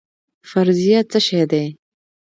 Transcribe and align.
فرضیه 0.49 0.99
څه 1.11 1.19
شی 1.25 1.41
دی؟ 1.51 1.65